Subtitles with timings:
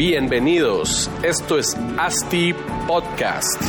[0.00, 2.54] Bienvenidos, esto es ASTI
[2.88, 3.62] Podcast.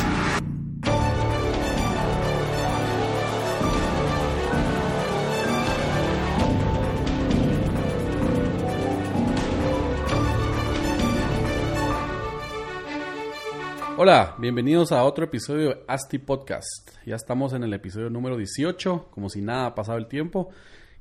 [13.98, 16.92] Hola, bienvenidos a otro episodio de ASTI Podcast.
[17.06, 20.50] Ya estamos en el episodio número 18, como si nada ha pasado el tiempo.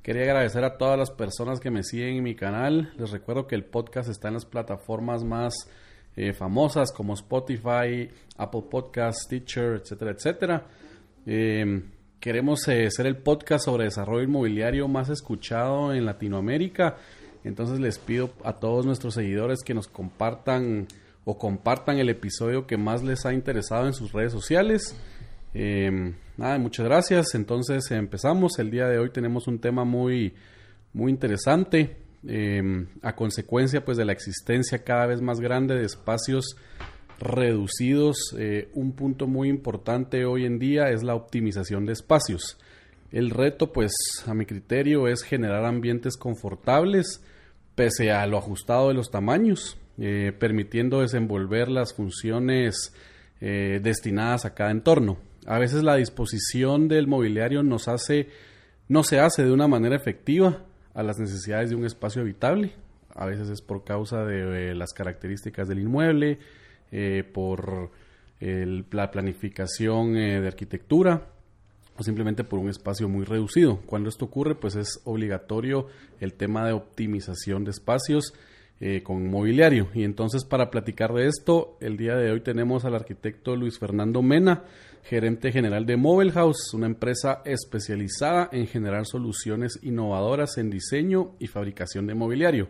[0.03, 2.93] Quería agradecer a todas las personas que me siguen en mi canal.
[2.97, 5.55] Les recuerdo que el podcast está en las plataformas más
[6.17, 10.67] eh, famosas como Spotify, Apple Podcasts, Teacher, etcétera, etcétera.
[11.27, 11.83] Eh,
[12.19, 16.97] queremos eh, ser el podcast sobre desarrollo inmobiliario más escuchado en Latinoamérica.
[17.45, 20.87] Entonces les pido a todos nuestros seguidores que nos compartan
[21.25, 24.97] o compartan el episodio que más les ha interesado en sus redes sociales.
[25.55, 27.35] Eh, nada, muchas gracias.
[27.35, 28.59] Entonces empezamos.
[28.59, 30.35] El día de hoy tenemos un tema muy,
[30.93, 31.97] muy interesante.
[32.27, 36.57] Eh, a consecuencia pues de la existencia cada vez más grande de espacios
[37.19, 42.59] reducidos, eh, un punto muy importante hoy en día es la optimización de espacios.
[43.13, 43.93] El reto pues
[44.27, 47.23] a mi criterio es generar ambientes confortables
[47.75, 49.77] pese a lo ajustado de los tamaños.
[50.03, 52.95] Eh, permitiendo desenvolver las funciones
[53.43, 55.19] eh, destinadas a cada entorno.
[55.47, 58.29] A veces la disposición del mobiliario nos hace,
[58.89, 62.73] no se hace de una manera efectiva a las necesidades de un espacio habitable.
[63.15, 66.39] A veces es por causa de, las características del inmueble,
[66.93, 67.91] eh, por
[68.41, 71.27] la planificación de arquitectura
[71.99, 73.81] o simplemente por un espacio muy reducido.
[73.85, 75.89] Cuando esto ocurre, pues es obligatorio
[76.21, 78.33] el tema de optimización de espacios
[78.83, 79.89] eh, con mobiliario.
[79.93, 84.23] Y entonces para platicar de esto, el día de hoy tenemos al arquitecto Luis Fernando
[84.23, 84.65] Mena,
[85.03, 91.47] gerente general de Mobile House, una empresa especializada en generar soluciones innovadoras en diseño y
[91.47, 92.69] fabricación de mobiliario.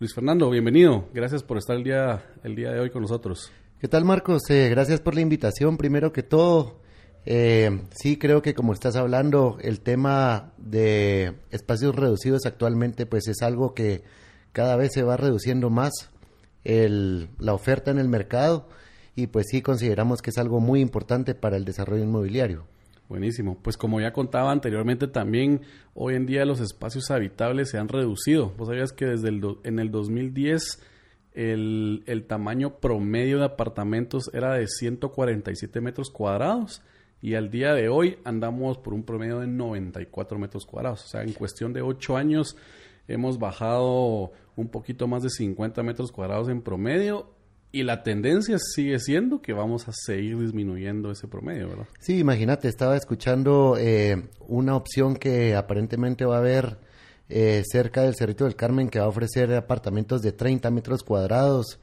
[0.00, 1.08] Luis Fernando, bienvenido.
[1.14, 3.52] Gracias por estar el día, el día de hoy con nosotros.
[3.78, 4.42] ¿Qué tal, Marcos?
[4.50, 5.76] Eh, gracias por la invitación.
[5.76, 6.80] Primero que todo,
[7.26, 13.40] eh, sí creo que como estás hablando, el tema de espacios reducidos actualmente, pues es
[13.40, 14.02] algo que
[14.54, 16.10] cada vez se va reduciendo más
[16.64, 18.68] la oferta en el mercado
[19.14, 22.64] y pues sí consideramos que es algo muy importante para el desarrollo inmobiliario.
[23.08, 23.58] Buenísimo.
[23.60, 25.60] Pues como ya contaba anteriormente, también
[25.92, 28.54] hoy en día los espacios habitables se han reducido.
[28.56, 30.80] Vos sabías que desde el en el 2010
[31.34, 36.80] el, el tamaño promedio de apartamentos era de 147 metros cuadrados
[37.20, 41.04] y al día de hoy andamos por un promedio de 94 metros cuadrados.
[41.04, 42.56] O sea, en cuestión de 8 años
[43.08, 47.34] hemos bajado un poquito más de 50 metros cuadrados en promedio
[47.74, 51.88] y la tendencia sigue siendo que vamos a seguir disminuyendo ese promedio, ¿verdad?
[51.98, 56.78] Sí, imagínate, estaba escuchando eh, una opción que aparentemente va a haber
[57.28, 61.80] eh, cerca del Cerrito del Carmen que va a ofrecer apartamentos de 30 metros cuadrados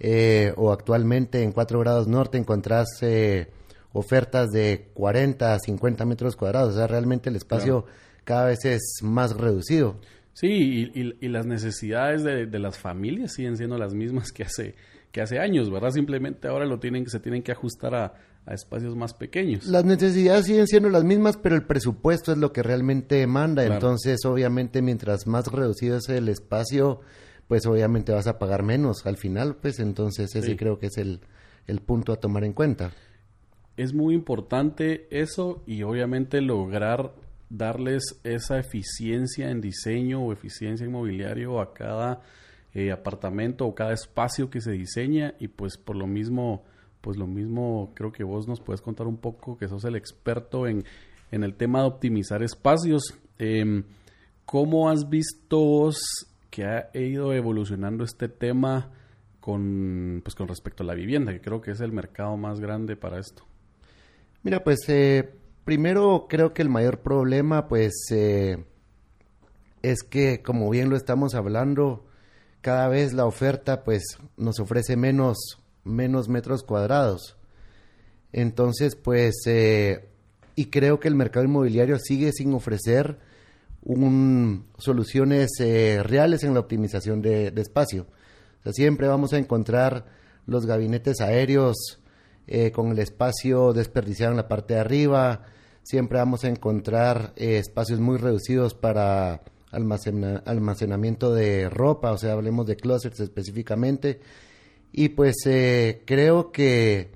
[0.00, 2.88] eh, o actualmente en 4 grados norte encontrás
[3.92, 7.86] ofertas de 40 a 50 metros cuadrados, o sea, realmente el espacio
[8.24, 10.00] cada vez es más reducido.
[10.38, 14.76] Sí, y, las necesidades de, las familias siguen siendo las mismas que hace,
[15.10, 15.90] que hace años, ¿verdad?
[15.90, 18.14] Simplemente ahora lo tienen, se tienen que ajustar a,
[18.46, 19.66] espacios más pequeños.
[19.66, 23.66] Las necesidades siguen siendo las mismas, pero el presupuesto es lo que realmente manda.
[23.66, 27.00] Entonces, obviamente, mientras más reducido es el espacio,
[27.48, 31.20] pues obviamente vas a pagar menos al final, pues entonces ese creo que es el,
[31.66, 32.92] el punto a tomar en cuenta.
[33.76, 37.12] Es muy importante eso y obviamente lograr
[37.50, 42.20] darles esa eficiencia en diseño o eficiencia inmobiliario a cada
[42.74, 45.34] eh, apartamento o cada espacio que se diseña.
[45.38, 46.64] Y pues por lo mismo
[47.00, 50.66] pues lo mismo creo que vos nos puedes contar un poco que sos el experto
[50.66, 50.84] en,
[51.30, 53.14] en el tema de optimizar espacios.
[53.38, 53.84] Em,
[54.44, 56.00] ¿cómo has visto vos
[56.50, 58.90] que ha ido evolucionando este tema
[59.40, 62.96] con pues con respecto a la vivienda que creo que es el mercado más grande
[62.96, 63.44] para esto
[64.42, 65.37] mira pues eh,
[65.68, 68.64] Primero, creo que el mayor problema, pues, eh,
[69.82, 72.06] es que, como bien lo estamos hablando,
[72.62, 75.36] cada vez la oferta, pues, nos ofrece menos,
[75.84, 77.36] menos metros cuadrados.
[78.32, 80.08] Entonces, pues, eh,
[80.54, 83.18] y creo que el mercado inmobiliario sigue sin ofrecer
[83.82, 88.06] un, soluciones eh, reales en la optimización de, espacio.
[88.60, 90.06] O sea, siempre vamos a encontrar
[90.46, 92.00] los gabinetes aéreos
[92.72, 95.44] con el espacio desperdiciado en la parte de arriba,
[95.88, 99.40] siempre vamos a encontrar eh, espacios muy reducidos para
[99.70, 104.20] almacenamiento de ropa, o sea, hablemos de closets específicamente.
[104.92, 107.10] Y pues eh, creo que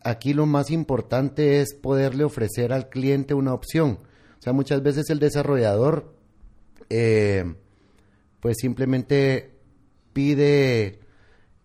[0.00, 3.98] aquí lo más importante es poderle ofrecer al cliente una opción.
[4.38, 6.14] O sea, muchas veces el desarrollador
[6.88, 7.52] eh,
[8.38, 9.56] pues simplemente
[10.12, 11.00] pide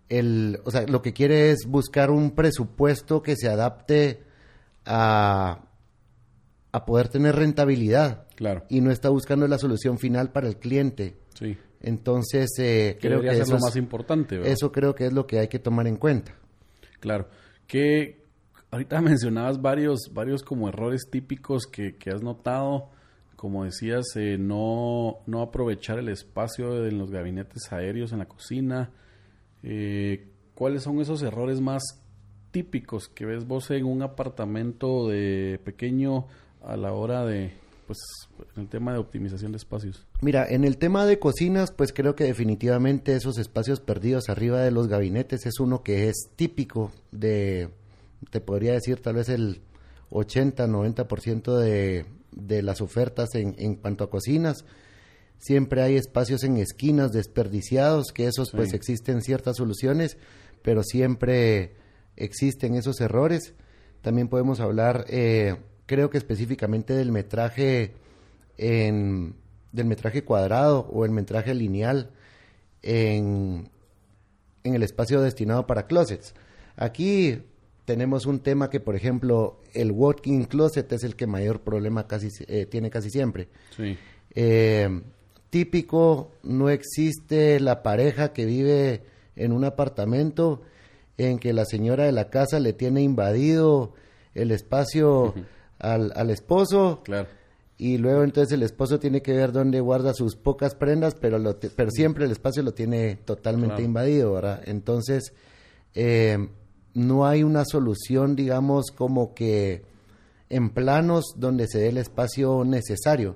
[0.09, 4.23] el, o sea, lo que quiere es buscar un presupuesto que se adapte
[4.85, 5.67] a,
[6.71, 8.27] a poder tener rentabilidad.
[8.35, 8.63] Claro.
[8.69, 11.17] Y no está buscando la solución final para el cliente.
[11.33, 11.57] Sí.
[11.81, 14.51] Entonces, eh, creo que ser eso lo es- más importante, ¿verdad?
[14.53, 16.35] eso creo que es lo que hay que tomar en cuenta.
[16.99, 17.27] Claro.
[17.67, 18.23] Que
[18.69, 22.89] ahorita mencionabas varios, varios como errores típicos que, que has notado.
[23.35, 28.91] Como decías, eh, no, no aprovechar el espacio en los gabinetes aéreos en la cocina.
[29.63, 31.81] Eh, ¿Cuáles son esos errores más
[32.51, 36.27] típicos que ves vos en un apartamento de pequeño
[36.63, 37.51] a la hora de,
[37.87, 37.99] pues,
[38.55, 40.05] en el tema de optimización de espacios?
[40.21, 44.71] Mira, en el tema de cocinas, pues creo que definitivamente esos espacios perdidos arriba de
[44.71, 47.69] los gabinetes es uno que es típico de,
[48.29, 49.61] te podría decir tal vez el
[50.11, 54.65] 80-90% de, de las ofertas en, en cuanto a cocinas.
[55.37, 60.17] Siempre hay espacios en esquinas desperdiciados, que esos pues existen ciertas soluciones,
[60.61, 61.73] pero siempre
[62.15, 63.55] existen esos errores.
[64.01, 65.55] También podemos hablar, eh,
[65.91, 67.91] creo que específicamente del metraje
[68.57, 69.35] en,
[69.73, 72.11] del metraje cuadrado o el metraje lineal
[72.81, 73.69] en,
[74.63, 76.33] en el espacio destinado para closets.
[76.77, 77.39] Aquí
[77.83, 82.29] tenemos un tema que, por ejemplo, el walking closet es el que mayor problema casi
[82.47, 83.49] eh, tiene casi siempre.
[83.75, 83.97] Sí.
[84.33, 85.01] Eh,
[85.49, 89.03] típico, no existe la pareja que vive
[89.35, 90.61] en un apartamento
[91.17, 93.93] en que la señora de la casa le tiene invadido
[94.33, 95.33] el espacio
[95.81, 97.27] al, al esposo Claro.
[97.77, 101.55] y luego entonces el esposo tiene que ver dónde guarda sus pocas prendas, pero, lo
[101.55, 103.85] te- pero siempre el espacio lo tiene totalmente Claro.
[103.85, 104.61] invadido, ¿verdad?
[104.65, 105.33] Entonces,
[105.95, 106.49] eh,
[106.93, 109.83] no hay una solución, digamos, como que
[110.49, 113.35] en planos donde se dé el espacio necesario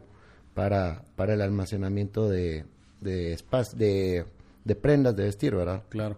[0.54, 2.66] para, para el almacenamiento de,
[3.02, 3.38] de,
[3.76, 4.26] de,
[4.66, 5.84] de prendas de vestir, ¿verdad?
[5.90, 6.18] Claro.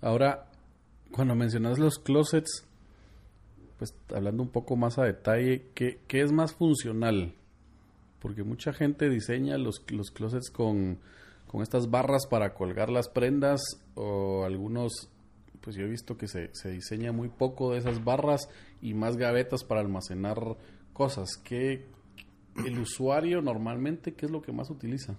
[0.00, 0.46] Ahora,
[1.12, 2.64] cuando mencionas los closets,
[3.80, 7.32] pues hablando un poco más a detalle, ¿qué, qué es más funcional?
[8.18, 10.98] Porque mucha gente diseña los, los closets con,
[11.46, 13.62] con estas barras para colgar las prendas
[13.94, 15.08] o algunos,
[15.62, 18.50] pues yo he visto que se, se diseña muy poco de esas barras
[18.82, 20.58] y más gavetas para almacenar
[20.92, 21.38] cosas.
[21.42, 21.86] ¿Qué,
[22.66, 25.16] el usuario normalmente, qué es lo que más utiliza?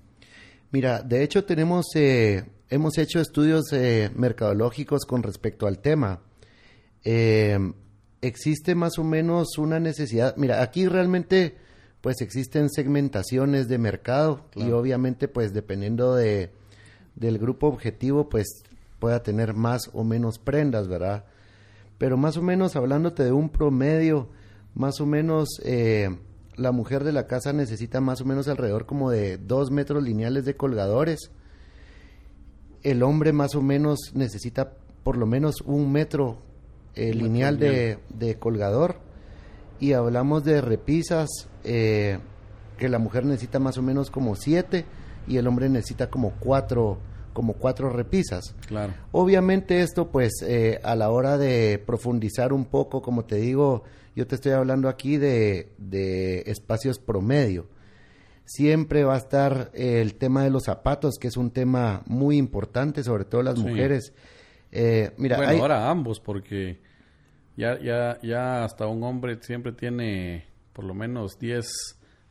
[0.69, 6.22] Mira, de hecho tenemos, eh, hemos hecho estudios eh, mercadológicos con respecto al tema.
[7.04, 7.58] Eh,
[8.22, 10.36] existe más o menos una necesidad.
[10.38, 11.58] Mira, aquí realmente
[12.02, 16.52] pues existen segmentaciones de mercado y obviamente pues dependiendo de
[17.16, 18.64] del grupo objetivo pues
[19.00, 21.26] pueda tener más o menos prendas, ¿verdad?
[21.98, 24.30] Pero más o menos hablándote de un promedio,
[24.74, 26.10] más o menos eh,
[26.56, 30.46] la mujer de la casa necesita más o menos alrededor como de dos metros lineales
[30.46, 31.32] de colgadores.
[32.84, 34.74] El hombre más o menos necesita
[35.04, 36.42] por lo menos un metro
[36.96, 38.98] eh, lineal de, de colgador.
[39.80, 41.28] Y hablamos de repisas
[41.64, 42.20] eh,
[42.78, 44.86] que la mujer necesita más o menos como siete
[45.28, 46.98] y el hombre necesita como cuatro,
[47.34, 48.56] como cuatro repisas.
[48.68, 48.94] Claro.
[49.12, 53.84] Obviamente esto pues eh, a la hora de profundizar un poco, como te digo,
[54.16, 57.66] yo te estoy hablando aquí de, de espacios promedio.
[58.46, 62.38] Siempre va a estar eh, el tema de los zapatos, que es un tema muy
[62.38, 63.65] importante, sobre todo las Sí.
[63.65, 64.13] mujeres.
[64.72, 66.80] Eh, mira, bueno, hay- ahora ambos, porque
[67.55, 71.67] ya, ya, ya hasta un hombre siempre tiene por lo menos 10,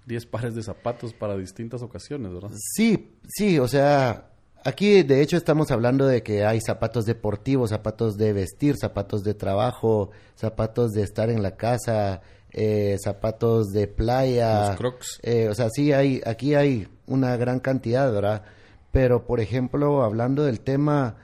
[0.07, 2.51] 10 pares de zapatos para distintas ocasiones, ¿verdad?
[2.75, 4.31] Sí, sí, o sea,
[4.65, 9.35] aquí de hecho estamos hablando de que hay zapatos deportivos, zapatos de vestir, zapatos de
[9.35, 12.23] trabajo, zapatos de estar en la casa,
[12.53, 14.69] eh, zapatos de playa.
[14.69, 15.21] Los crocs.
[15.23, 18.43] Eh, o sea, sí hay, aquí hay una gran cantidad, ¿verdad?
[18.91, 21.17] Pero, por ejemplo, hablando del tema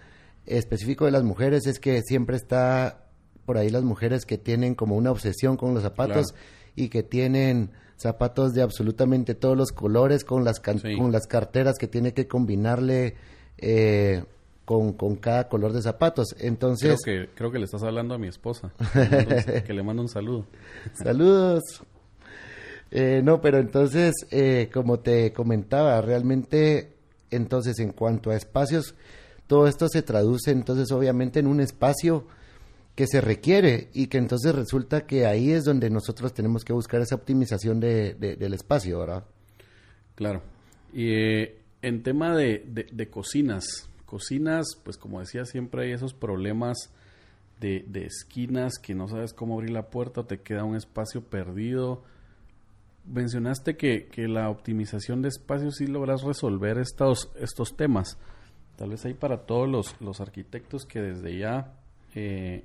[0.46, 3.05] específico de las mujeres, es que siempre está
[3.46, 6.44] por ahí las mujeres que tienen como una obsesión con los zapatos Claro.
[6.74, 10.98] y que tienen zapatos de absolutamente todos los colores con las can- Sí.
[10.98, 13.14] con las carteras que tiene que combinarle
[13.58, 14.22] eh,
[14.66, 16.34] con, con cada color de zapatos.
[16.36, 19.62] Creo Entonces, que, creo que le estás hablando a mi esposa, que le mando un-
[19.62, 20.44] que le mando un saludo.
[21.02, 21.62] Saludos.
[22.90, 26.92] Eh, no, pero entonces, eh, como te comentaba, realmente,
[27.30, 28.94] entonces, en cuanto a espacios,
[29.46, 32.24] todo esto se traduce entonces obviamente en un espacio
[32.96, 37.00] que se requiere y que entonces resulta que ahí es donde nosotros tenemos que buscar
[37.02, 39.24] esa optimización de, de- del espacio, ¿verdad?
[40.16, 40.42] Claro.
[40.92, 46.90] Y eh, en tema de, de- cocinas, cocinas, pues como decía, siempre hay esos problemas
[47.60, 52.02] de, esquinas que no sabes cómo abrir la puerta te queda un espacio perdido.
[53.06, 58.18] Mencionaste que, que la optimización de espacios sí logras resolver estos, estos temas.
[58.76, 61.74] Tal vez ahí para todos los, los arquitectos que desde ya
[62.14, 62.64] eh,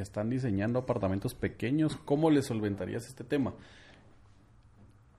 [0.00, 3.54] están diseñando apartamentos pequeños, ¿cómo les solventarías este tema?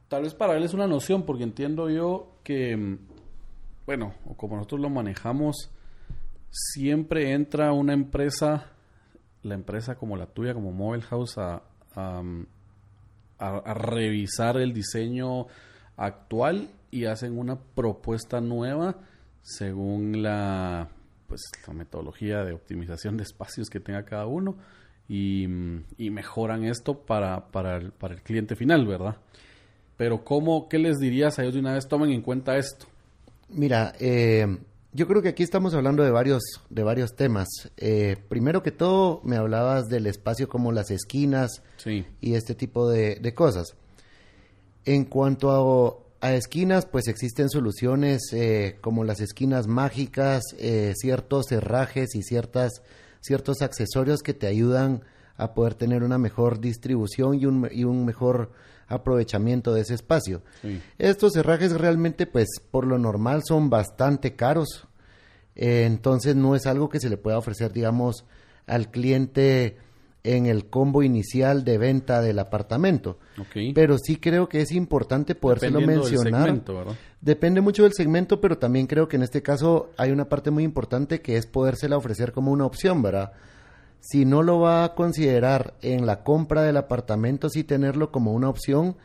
[0.08, 2.98] Tal vez para él es una noción, porque entiendo yo que,
[3.86, 5.72] bueno, como nosotros lo manejamos,
[6.50, 8.72] siempre entra una empresa,
[9.44, 11.64] la empresa como la tuya, como Mobile House, a-
[13.38, 15.48] a revisar el diseño
[15.98, 18.96] actual y hacen una propuesta nueva
[19.42, 20.90] según la
[21.28, 24.56] pues la metodología de optimización de espacios que tenga cada uno
[25.08, 29.18] y, mm, y mejoran esto para, para, el, para el cliente final, ¿verdad?
[29.98, 31.88] Pero ¿cómo, qué les dirías a ellos de una vez?
[31.88, 32.86] Tomen en cuenta esto.
[33.50, 34.46] Mira, eh,
[34.92, 37.48] yo creo que aquí estamos hablando de varios, de varios temas.
[37.78, 42.90] Eh, primero que todo, me hablabas del espacio como las esquinas Sí, y este tipo
[42.90, 43.76] de, de cosas.
[44.86, 51.52] En cuanto a, a esquinas, pues existen soluciones eh, como las esquinas mágicas, eh, ciertos
[51.52, 52.82] herrajes y ciertas,
[53.22, 55.04] ciertos accesorios que te ayudan
[55.38, 58.52] a poder tener una mejor distribución y un, y un mejor
[58.88, 60.42] aprovechamiento de ese espacio.
[60.62, 64.88] sí, Estos herrajes realmente, pues por lo normal son bastante caros.
[65.56, 68.26] Eh, entonces no es algo que se le pueda ofrecer, digamos,
[68.66, 69.78] al cliente
[70.26, 73.20] en el combo inicial de venta del apartamento.
[73.76, 76.44] Pero sí creo que es importante podérselo Dependiendo del mencionar.
[76.44, 76.96] segmento, ¿verdad?
[77.22, 80.64] Depende mucho del segmento, pero también creo que en este caso hay una parte muy
[80.64, 83.34] importante que es podérsela ofrecer como una opción, ¿verdad?
[84.00, 88.50] Si no lo va a considerar en la compra del apartamento, sí tenerlo como una
[88.50, 88.98] opción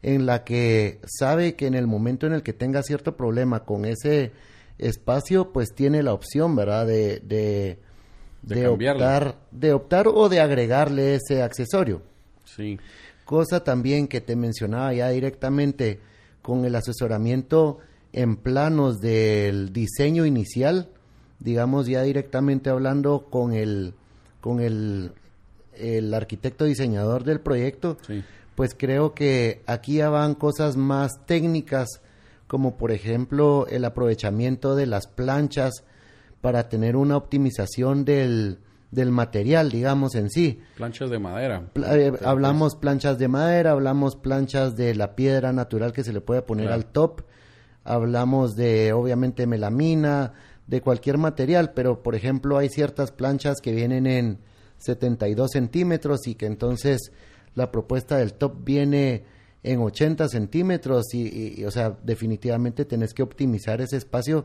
[0.00, 3.84] en la que sabe que en el momento en el que tenga cierto problema con
[3.84, 4.32] ese
[4.78, 6.86] espacio, pues tiene la opción, ¿verdad?
[6.86, 7.78] De, de,
[8.42, 12.02] De optar, de optar o de agregarle ese accesorio.
[12.44, 12.78] Sí,
[13.24, 16.00] Cosa también que te mencionaba ya directamente
[16.42, 17.78] con el asesoramiento
[18.12, 20.88] en planos del diseño inicial,
[21.38, 23.94] digamos ya directamente hablando con el
[24.40, 25.12] con el,
[25.74, 28.24] el arquitecto diseñador del proyecto, sí,
[28.56, 31.88] pues creo que aquí ya van cosas más técnicas,
[32.48, 35.84] como por ejemplo el aprovechamiento de las planchas
[36.42, 38.58] para tener una optimización del,
[38.90, 40.60] del material, digamos, en sí.
[40.76, 41.70] planchas de madera.
[41.72, 46.20] Pla- eh, hablamos planchas de madera, hablamos planchas de la piedra natural que se le
[46.20, 46.82] puede poner Claro.
[46.82, 47.22] al top,
[47.84, 50.32] hablamos de obviamente melamina,
[50.66, 54.38] de cualquier material, pero por ejemplo hay ciertas planchas que vienen en
[54.78, 57.12] 72 centímetros y que entonces
[57.54, 59.24] la propuesta del top viene
[59.62, 64.44] en 80 centímetros y, y- y, o sea, definitivamente tenés que optimizar ese espacio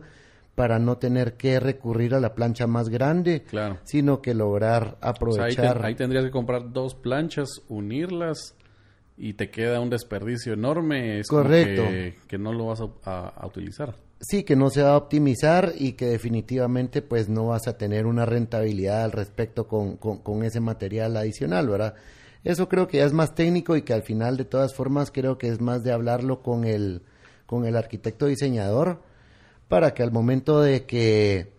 [0.58, 3.78] para no tener que recurrir a la plancha más grande, Claro.
[3.84, 5.86] sino que lograr O sea, ahí, aprovechar.
[5.86, 8.56] ahí tendrías que comprar dos planchas, unirlas
[9.18, 11.20] y te queda un desperdicio enorme.
[11.20, 11.84] Es Correcto.
[11.84, 13.94] Que, que no lo vas a, a- a utilizar.
[14.20, 18.08] Sí, que no se va a optimizar y que definitivamente pues no vas a tener
[18.08, 21.94] una rentabilidad al respecto con, con, con ese material adicional, ¿verdad?
[22.44, 25.38] Eso creo que ya es más técnico y que al final de todas formas creo
[25.38, 27.04] que es más de hablarlo con el,
[27.46, 29.04] con el arquitecto diseñador
[29.68, 31.52] para que al momento de que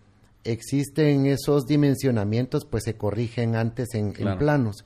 [0.45, 4.85] existen esos dimensionamientos pues se corrigen antes en, en planos.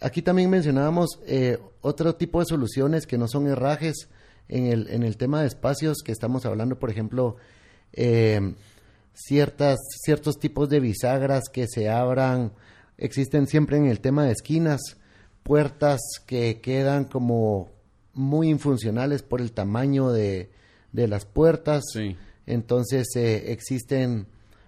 [0.00, 4.08] Aquí también mencionábamos eh, otro tipo de soluciones que no son herrajes
[4.48, 7.36] en el, en el tema de espacios que estamos hablando, por ejemplo,
[7.92, 8.54] eh,
[9.14, 12.52] ciertas, ciertos tipos de bisagras que se abran,
[12.98, 14.80] existen siempre en el tema de esquinas,
[15.42, 17.70] puertas que quedan como
[18.12, 20.50] muy infuncionales por el tamaño de,
[20.92, 21.84] de las puertas.
[21.92, 22.16] Sí.
[22.46, 24.26] Entonces eh, existen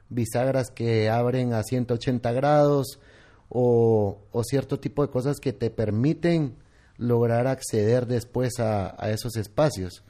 [0.09, 3.01] bisagras que abren a 180 grados
[3.49, 6.55] o, o cierto tipo de cosas que te permiten
[6.97, 10.03] lograr acceder después a, a esos espacios.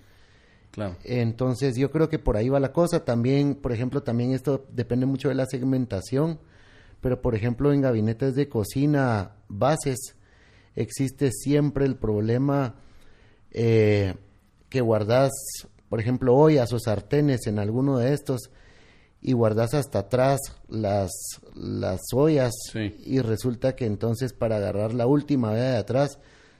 [0.70, 0.96] Claro.
[1.04, 3.04] Entonces yo creo que por ahí va la cosa.
[3.04, 6.38] También, por ejemplo, también esto depende mucho de la segmentación,
[7.00, 10.16] pero por ejemplo en gabinetes de cocina bases
[10.74, 12.74] existe siempre el problema
[13.50, 14.14] eh,
[14.68, 15.32] que guardas,
[15.88, 18.50] por ejemplo, ollas o sartenes en alguno de estos
[19.22, 21.10] y guardas hasta atrás las,
[21.54, 22.94] las ollas Sí.
[23.04, 26.18] y resulta que entonces para agarrar la última olla de atrás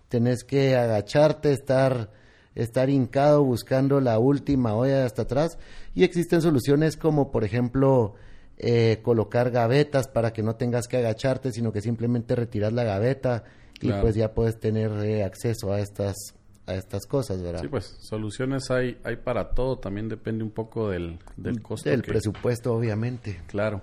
[0.08, 2.10] tenés que agacharte, estar,
[2.54, 5.58] estar hincado buscando la última olla de hasta atrás
[5.94, 8.14] y existen soluciones como por ejemplo
[8.58, 13.44] eh, colocar gavetas para que no tengas que agacharte sino que simplemente retiras la gaveta
[13.82, 16.14] y pues ya puedes tener eh, acceso a estas
[16.66, 17.60] a estas cosas, ¿verdad?
[17.62, 19.78] Sí, pues soluciones hay, hay para todo.
[19.78, 21.88] También depende un poco del, del costo.
[21.88, 23.40] Del que- presupuesto, obviamente.
[23.46, 23.82] Claro.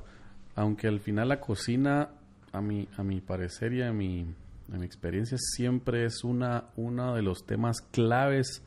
[0.56, 2.10] Aunque al final la cocina,
[2.52, 4.28] a mi, a mi parecer y a mi,
[4.72, 8.62] a mi experiencia, siempre es una, uno de los temas claves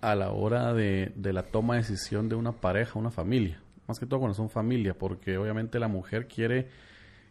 [0.00, 3.60] a la hora de, de la toma de decisión de una pareja, una familia.
[3.88, 6.68] más que todo cuando son familia, porque obviamente la mujer quiere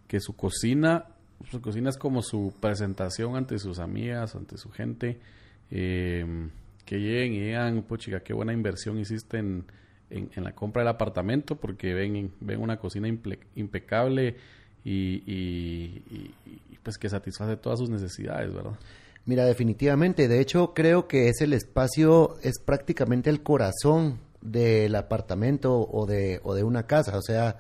[0.08, 1.06] que su cocina,
[1.52, 5.20] su cocina es como su presentación ante sus amigas, ante su gente,
[5.76, 6.24] eh,
[6.86, 9.66] que lleguen y digan, pues chica, qué buena inversión hiciste en,
[10.12, 14.36] en, la compra del apartamento, porque ven, ven una cocina impecable
[14.86, 16.32] y, y,
[16.84, 18.78] pues que satisface todas sus necesidades, ¿verdad?
[19.26, 25.80] Mira, definitivamente, de hecho creo que es el espacio, es prácticamente el corazón del apartamento
[25.80, 27.58] o de, o de una casa, o sea,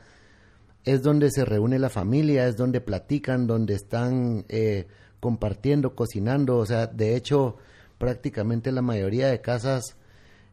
[0.84, 4.86] es donde se reúne la familia, es donde platican, donde están eh,
[5.20, 7.58] compartiendo, cocinando, o sea, de hecho,
[7.98, 9.96] prácticamente la mayoría de casas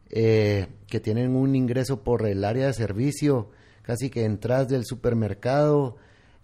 [0.09, 3.49] eh, que tienen un ingreso por el área de servicio,
[3.81, 5.97] casi que entras del supermercado,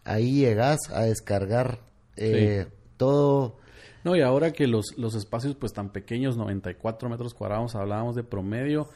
[0.03, 1.79] ahí llegas a descargar
[2.15, 3.57] eh, todo.
[4.03, 8.23] No, y ahora que los, los espacios pues tan pequeños, 94 metros cuadrados, hablábamos de
[8.23, 8.89] promedio,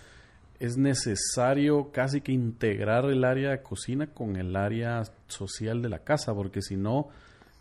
[0.62, 6.00] es necesario casi que integrar el área de cocina con el área social de la
[6.00, 7.10] casa, porque si no,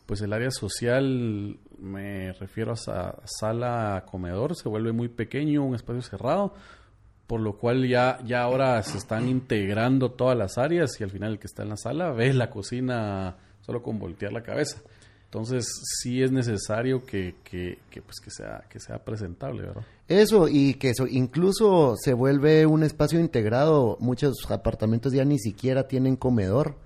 [0.07, 6.03] pues el área social, me refiero a sala, comedor, se vuelve muy pequeño, un espacio
[6.03, 6.55] cerrado,
[7.27, 11.33] por lo cual ya, ya ahora se están integrando todas las áreas y al final
[11.33, 14.81] el que está en la sala ve la cocina solo con voltear la cabeza.
[15.31, 15.65] Entonces
[16.01, 19.85] sí es necesario que, que, pues que sea que sea presentable, ¿verdad?
[20.09, 23.97] Eso y que eso incluso se vuelve un espacio integrado.
[24.01, 26.79] Muchos apartamentos ya ni siquiera tienen comedor.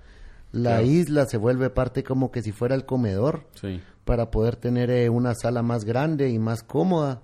[0.53, 3.47] La isla se vuelve parte como que si fuera el comedor
[4.05, 7.23] para poder tener eh, una sala más grande y más cómoda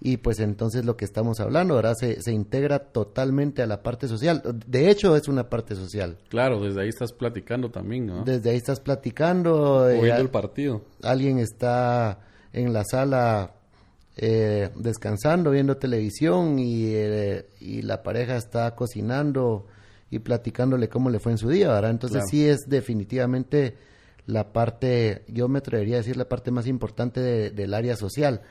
[0.00, 4.08] y pues entonces lo que estamos hablando, ahora se, se, integra totalmente a la parte
[4.08, 4.42] social.
[4.66, 6.18] De hecho, es una parte social.
[6.28, 8.22] Claro, desde ahí estás platicando también, ¿no?
[8.24, 9.86] Desde ahí estás platicando.
[9.86, 10.82] O viendo eh, el partido.
[11.02, 12.20] Alguien está
[12.52, 13.54] en la sala
[14.16, 19.66] eh, descansando, viendo televisión y, eh, y, la pareja está cocinando
[20.10, 21.90] y platicándole cómo le fue en su día, ¿verdad?
[21.90, 23.76] Entonces sí es definitivamente
[24.26, 28.42] la parte, yo me atrevería a decir la parte más importante del área social.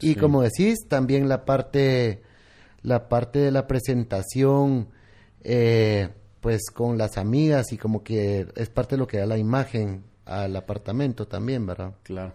[0.00, 2.22] Y como decís, también la parte,
[2.82, 4.88] la parte de la presentación,
[5.42, 6.08] eh,
[6.40, 10.04] pues con las amigas y como que es parte de lo que da la imagen
[10.24, 11.94] al apartamento también, ¿verdad?
[12.04, 12.32] Claro.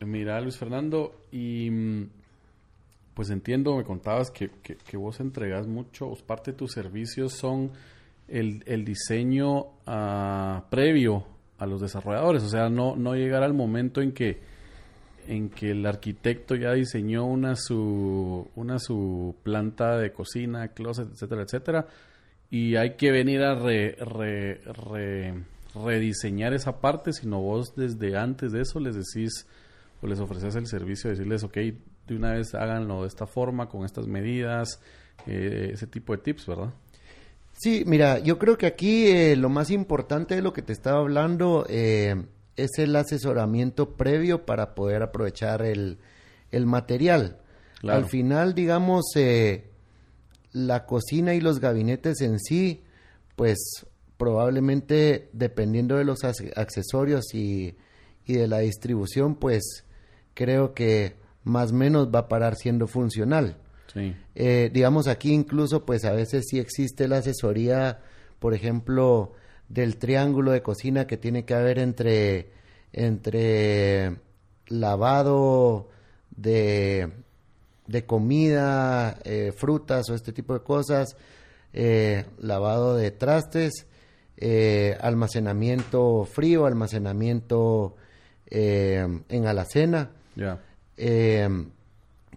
[0.00, 2.08] Mira, Luis Fernando, y mm,
[3.14, 7.70] pues entiendo, me contabas que, que, vos entregas mucho, parte de tus servicios son
[8.26, 11.31] el, el diseño uh, previo
[11.62, 14.40] a los desarrolladores, o sea, no, no llegar al momento en que
[15.28, 21.42] en que el arquitecto ya diseñó una su, una su planta de cocina, closet, etcétera,
[21.42, 21.86] etcétera,
[22.50, 23.96] y hay que venir a re,
[25.74, 29.46] rediseñar esa parte, sino vos desde antes de eso les decís
[30.02, 31.56] o les ofreces el servicio de decirles, ok,
[32.08, 34.80] de una vez háganlo de esta forma, con estas medidas,
[35.26, 36.74] eh, ese tipo de tips, ¿verdad?
[37.52, 40.98] Sí, mira, yo creo que aquí eh, lo más importante de lo que te estaba
[40.98, 42.24] hablando eh,
[42.56, 45.98] es el asesoramiento previo para poder aprovechar el,
[46.52, 47.38] material.
[47.82, 49.70] Al final, digamos, eh,
[50.52, 52.82] la cocina y los gabinetes en sí,
[53.36, 53.86] pues
[54.16, 57.76] probablemente dependiendo de los accesorios y,
[58.26, 59.84] y de la distribución, pues
[60.34, 63.56] creo que más o menos va a parar siendo funcional.
[64.34, 68.00] Eh, digamos aquí incluso pues a veces sí existe la asesoría,
[68.38, 69.32] por ejemplo,
[69.68, 72.50] del triángulo de cocina que tiene que haber entre,
[72.92, 74.16] entre
[74.68, 75.88] lavado
[76.36, 77.10] de,
[77.86, 81.16] de comida, eh, frutas o este tipo de cosas,
[81.72, 83.86] eh, lavado de trastes,
[85.00, 87.94] almacenamiento frío, almacenamiento
[88.50, 90.10] en alacena.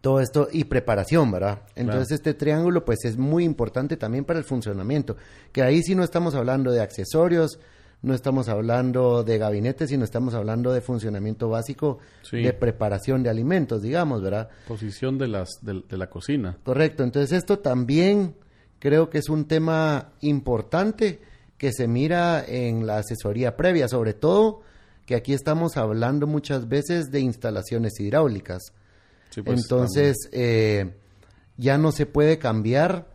[0.05, 1.63] Todo esto y preparación, ¿verdad?
[1.73, 5.17] Entonces este triángulo pues es muy importante también para el funcionamiento,
[5.51, 7.57] que ahí sí no estamos hablando de accesorios,
[8.03, 11.97] no estamos hablando de gabinetes, sino estamos hablando de funcionamiento básico
[12.31, 14.49] de preparación de alimentos, digamos, ¿verdad?
[14.67, 16.55] Posición de, las, de, la cocina.
[16.63, 18.35] Correcto, entonces esto también
[18.77, 21.19] creo que es un tema importante
[21.57, 24.61] que se mira en la asesoría previa, sobre todo
[25.07, 28.71] que aquí estamos hablando muchas veces de instalaciones hidráulicas.
[29.33, 30.95] Pues, entonces, eh,
[31.57, 33.07] ya no se puede cambiar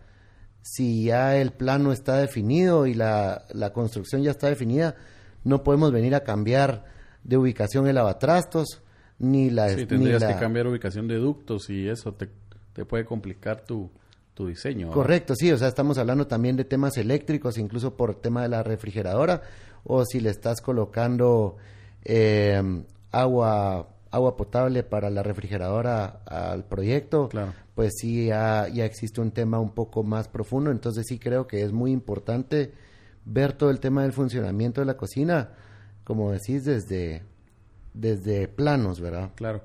[0.63, 4.97] si ya el plano está definido y la, la construcción ya está definida,
[5.45, 6.85] no podemos venir a cambiar
[7.25, 8.83] de ubicación el lavatrastos,
[9.19, 9.71] ni la...
[9.71, 12.29] Sí, tendrías que cambiar ubicación de ductos y eso te,
[12.73, 13.91] te puede complicar tu,
[14.35, 14.91] tu diseño.
[14.91, 18.63] Correcto, sí, o sea, estamos hablando también de temas eléctricos, incluso por tema de la
[18.63, 19.43] refrigeradora,
[19.85, 21.57] o si le estás colocando
[22.05, 22.63] eh,
[23.11, 27.53] agua agua potable para la refrigeradora al proyecto, Claro.
[27.75, 31.63] pues sí ya, ya existe un tema un poco más profundo, entonces sí creo que
[31.63, 32.73] es muy importante
[33.25, 35.51] ver todo el tema del funcionamiento de la cocina,
[36.05, 37.23] como decís, desde,
[37.95, 39.31] desde planos, ¿verdad?
[39.37, 39.63] Claro.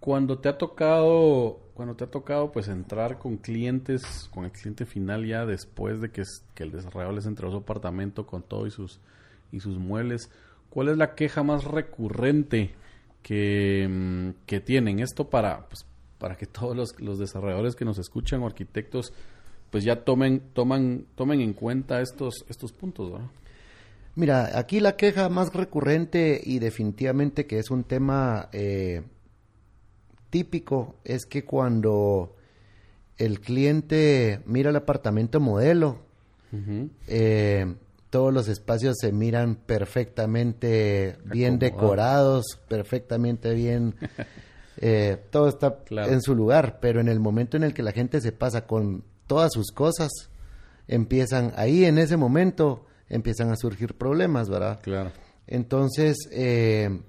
[0.00, 4.86] Cuando te ha tocado, cuando te ha tocado pues entrar con clientes, con el cliente
[4.86, 6.22] final ya después de que,
[6.54, 9.00] que el desarrollador les entregó su apartamento con todo y sus
[9.50, 10.30] y sus muebles,
[10.70, 12.74] ¿cuál es la queja más recurrente
[13.22, 15.00] que, mm, que tienen?
[15.00, 15.86] Esto para pues,
[16.18, 19.12] para que todos los, los desarrolladores que nos escuchan o arquitectos
[19.70, 23.28] pues ya tomen toman tomen en cuenta estos estos puntos, ¿verdad?
[24.14, 29.02] Mira, aquí la queja más recurrente y definitivamente que es un tema eh,
[30.30, 32.34] típico es que cuando
[33.16, 36.00] el cliente mira el apartamento modelo,
[37.06, 37.74] eh,
[38.10, 43.94] todos los espacios se miran perfectamente bien decorados, perfectamente bien,
[44.78, 46.12] eh, todo está Claro.
[46.12, 49.04] en su lugar, pero en el momento en el que la gente se pasa con
[49.26, 50.10] todas sus cosas,
[50.86, 54.80] empiezan ahí en ese momento empiezan a surgir problemas, ¿verdad?
[54.82, 55.12] Claro.
[55.46, 57.00] Entonces, eh,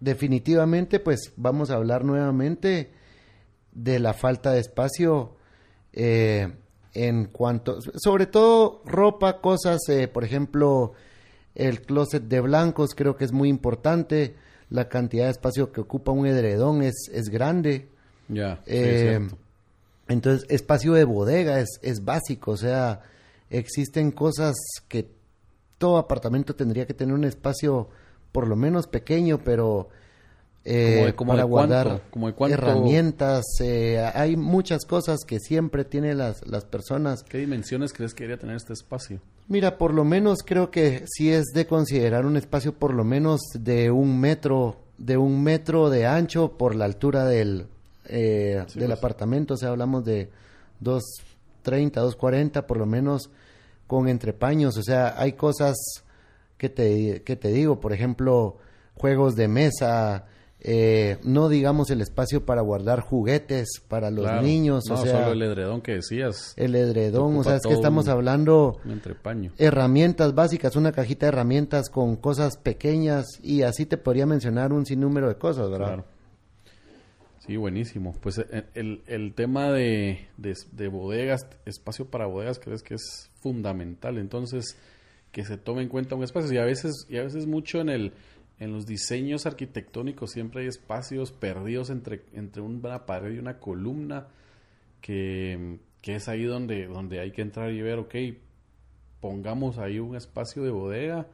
[0.00, 2.92] definitivamente, pues vamos a hablar nuevamente
[3.72, 5.36] de la falta de espacio
[5.94, 6.52] eh,
[6.94, 10.92] en cuanto, sobre todo ropa, cosas, eh, por ejemplo,
[11.54, 14.34] el closet de blancos creo que es muy importante,
[14.70, 17.88] la cantidad de espacio que ocupa un edredón es, es grande.
[18.28, 18.60] Ya.
[18.66, 19.34] Eh, es
[20.08, 23.00] entonces, espacio de bodega es, es básico, o sea,
[23.48, 24.54] existen cosas
[24.88, 25.08] que
[25.78, 27.88] todo apartamento tendría que tener un espacio
[28.30, 29.88] por lo menos pequeño, pero
[30.64, 34.84] eh, Como de- como para de cuánto, guardar como de cuánto- herramientas, eh, hay muchas
[34.84, 37.24] cosas que siempre tienen las, las personas.
[37.24, 39.20] ¿Qué dimensiones crees que debería tener este espacio?
[39.48, 43.40] Mira, por lo menos creo que sí es de considerar un espacio por lo menos
[43.58, 47.66] de un metro, de un metro de ancho por la altura del,
[48.06, 48.98] eh, Sí, del pues.
[48.98, 49.54] apartamento.
[49.54, 50.30] O sea, hablamos de
[50.80, 53.30] 230, 240 por lo menos
[53.86, 54.76] con entrepaños.
[54.78, 55.76] O sea, hay cosas
[56.56, 58.58] que te, que te digo, por ejemplo,
[58.94, 60.26] juegos de mesa,
[60.64, 64.42] eh, no digamos el espacio para guardar juguetes para los Claro.
[64.42, 66.54] niños, No, o sea, solo el edredón que decías.
[66.56, 68.78] el edredón, o sea, es que estamos hablando
[69.58, 74.86] herramientas básicas, una cajita de herramientas con cosas pequeñas y así te podría mencionar un
[74.86, 75.86] sinnúmero de cosas, ¿verdad?
[75.86, 76.04] Claro.
[77.46, 78.14] Sí, buenísimo.
[78.20, 83.30] Pues eh, el, el tema de, de, de bodegas, espacio para bodegas, crees que es
[83.40, 84.16] fundamental.
[84.18, 84.76] Entonces,
[85.32, 86.52] que se tome en cuenta un espacio.
[86.52, 88.12] Y a veces, y a veces mucho en el
[88.62, 94.28] en los diseños arquitectónicos siempre hay espacios perdidos entre, entre una pared y una columna
[95.00, 98.14] que, que es ahí donde, donde hay que entrar y ver, ok,
[99.20, 101.26] pongamos ahí un espacio de bodega,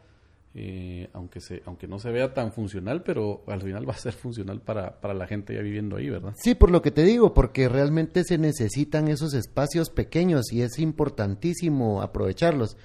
[0.55, 4.15] eh, aunque, se, aunque no se vea tan funcional, pero al final va a ser
[4.15, 6.33] funcional para, para la gente ya viviendo ahí, ¿verdad?
[6.35, 10.79] Sí, por lo que te digo, porque realmente se necesitan esos espacios pequeños y es
[10.79, 12.79] importantísimo aprovecharlos.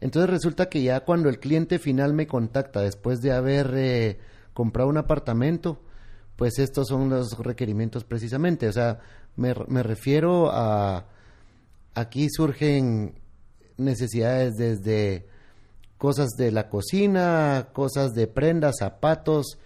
[0.00, 4.18] Entonces resulta que ya cuando el cliente final me contacta después de haber eh,
[4.54, 5.80] comprado un apartamento,
[6.36, 8.66] pues estos son los requerimientos precisamente.
[8.68, 9.00] O sea,
[9.36, 11.06] me, me refiero a...
[11.94, 13.14] Aquí surgen
[13.76, 15.26] necesidades desde
[15.98, 19.58] cosas de la cocina, cosas de prendas, zapatos,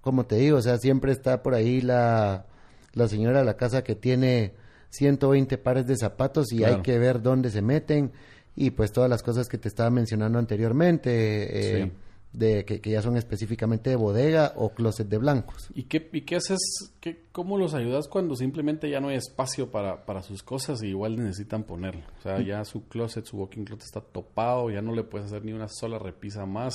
[0.00, 2.46] como te digo, o sea, siempre está por ahí la,
[2.92, 4.54] la señora de la casa que tiene
[4.90, 6.76] 120 pares de zapatos y Claro.
[6.76, 8.12] hay que ver dónde se meten
[8.56, 11.92] y pues todas las cosas que te estaba mencionando anteriormente, eh, Sí.
[12.32, 15.68] de que, que ya son específicamente de bodega o closet de blancos.
[15.74, 16.58] ¿Y qué, y qué haces?
[17.00, 20.88] Qué, ¿Cómo los ayudas cuando simplemente ya no hay espacio para, para sus cosas y
[20.88, 22.02] igual necesitan ponerlo?
[22.18, 25.44] O sea, ya su closet, su walking closet está topado, ya no le puedes hacer
[25.46, 26.74] ni una sola repisa más.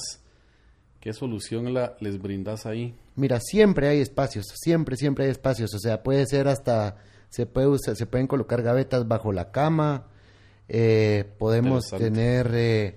[1.00, 2.96] ¿Qué solución la, les brindas ahí?
[3.15, 5.74] Mira, siempre hay espacios, siempre, siempre hay espacios.
[5.74, 6.98] O sea, puede ser hasta,
[7.30, 10.08] se puede usar, se pueden colocar gavetas bajo la cama.
[10.74, 12.96] Eh, podemos tener eh,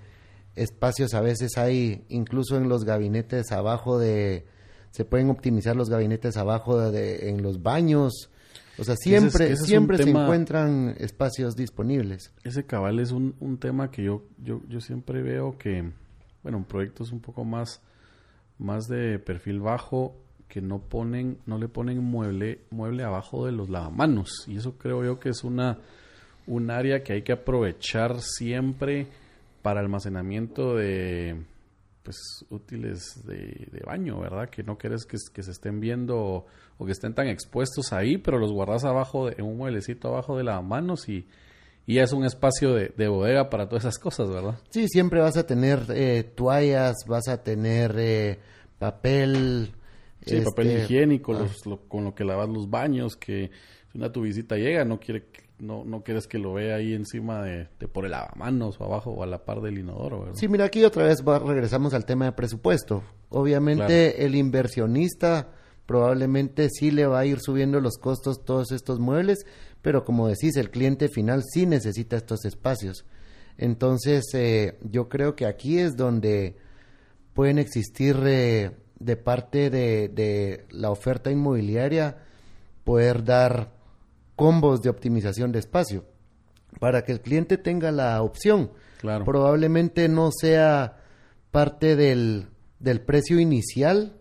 [0.54, 4.46] espacios, a veces hay, incluso en los gabinetes abajo de,
[4.92, 8.30] se pueden optimizar los gabinetes abajo de, de- en los baños.
[8.78, 12.32] O sea, siempre, ese siempre se tema- encuentran espacios disponibles.
[12.44, 15.90] Ese cabal es un, un tema que yo, yo, yo siempre veo que,
[16.42, 17.80] bueno, en proyectos un poco más,
[18.58, 20.16] más de perfil bajo,
[20.48, 24.44] que no ponen, no le ponen mueble, mueble abajo de los lavamanos.
[24.46, 25.78] Y eso creo yo que es una,
[26.46, 29.06] un área que hay que aprovechar siempre
[29.62, 31.36] para almacenamiento de
[32.02, 34.50] pues útiles de, de baño, ¿verdad?
[34.50, 36.46] Que no quieres que, que se estén viendo
[36.78, 40.36] o, que estén tan expuestos ahí, pero los guardas abajo, de, en un mueblecito abajo
[40.36, 41.26] de lavamanos y,
[41.86, 44.58] y es un espacio de, de bodega para todas esas cosas, ¿verdad?
[44.68, 48.38] Sí, siempre vas a tener eh, toallas, vas a tener eh,
[48.78, 49.70] papel,
[50.26, 51.40] Sí, papel Este, higiénico, ah.
[51.40, 53.50] los- lo- con lo que lavas los baños, que
[53.92, 56.92] si una tu visita llega, no quiere que- no, no quieres que lo vea ahí
[56.94, 60.34] encima de, de por el lavamanos o abajo o a la par del inodoro, ¿verdad?
[60.36, 63.02] Sí, mira, aquí otra vez va- regresamos al tema de presupuesto.
[63.30, 65.48] Obviamente el inversionista
[65.86, 69.44] probablemente sí le va a ir subiendo los costos todos estos muebles,
[69.82, 73.04] pero como decís, el cliente final sí necesita estos espacios.
[73.58, 76.56] Entonces, eh, yo creo que aquí es donde
[77.34, 82.16] pueden existir eh, de parte de, de la oferta inmobiliaria
[82.84, 83.73] poder dar
[84.36, 86.04] combos de optimización de espacio
[86.80, 88.70] para que el cliente tenga la opción.
[89.00, 89.24] Claro.
[89.24, 90.96] Probablemente no sea
[91.50, 92.46] parte del,
[92.80, 94.14] del precio inicial,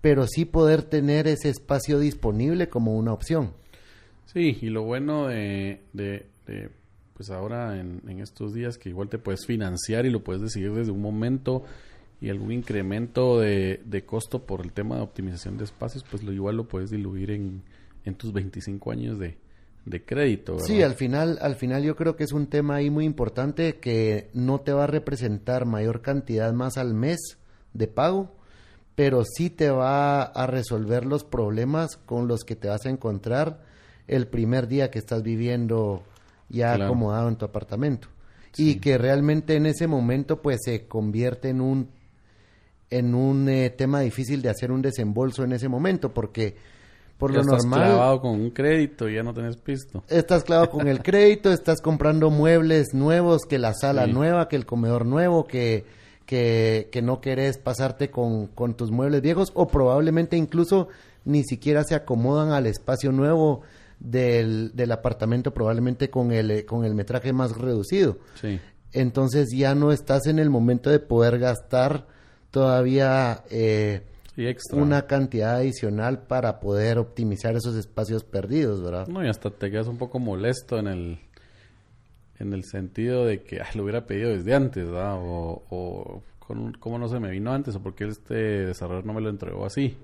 [0.00, 3.52] pero sí poder tener ese espacio disponible como una opción.
[4.26, 6.70] Sí, y lo bueno de, de- de,
[7.14, 10.72] pues ahora en, en estos días que igual te puedes financiar y lo puedes decidir
[10.72, 11.64] desde un momento
[12.20, 16.32] y algún incremento de, de costo por el tema de optimización de espacios, pues lo
[16.32, 17.62] igual lo puedes diluir en,
[18.04, 19.36] en tus 25 años de,
[19.84, 20.54] de crédito.
[20.54, 20.66] ¿verdad?
[20.66, 24.30] Sí, al final, al final yo creo que es un tema ahí muy importante que
[24.34, 27.18] no te va a representar mayor cantidad más al mes
[27.74, 28.34] de pago,
[28.94, 33.62] pero sí te va a resolver los problemas con los que te vas a encontrar
[34.08, 36.02] el primer día que estás viviendo
[36.48, 36.84] ya Claro.
[36.86, 38.08] acomodado en tu apartamento.
[38.56, 41.88] Y que realmente en ese momento pues se convierte en un
[42.90, 46.56] en un eh, tema difícil de hacer un desembolso en ese momento porque
[47.20, 50.02] por Ya lo estás normal clavado con un crédito y ya no tenés pisto.
[50.08, 54.12] Estás clavado con el crédito, estás comprando muebles nuevos, que la sala Sí.
[54.12, 55.84] nueva, que el comedor nuevo, que,
[56.26, 60.88] que, que no querés pasarte con, con tus muebles viejos o probablemente incluso
[61.24, 63.60] ni siquiera se acomodan al espacio nuevo
[64.00, 68.16] del, del apartamento, probablemente con el, eh, con el metraje más reducido.
[68.40, 68.58] Sí,
[68.92, 72.06] Entonces ya no estás en el momento de poder gastar
[72.50, 74.02] todavía eh,
[74.46, 74.78] extra.
[74.80, 79.06] una cantidad adicional para poder optimizar esos espacios perdidos, ¿verdad?
[79.08, 81.18] No, y hasta te quedas un poco molesto en el
[82.38, 85.16] en el sentido de que "Ay, lo hubiera pedido desde antes, ¿verdad?
[85.18, 88.34] O, o con- cómo no se me vino antes, o porque este
[88.66, 89.96] desarrollador no me lo entregó así.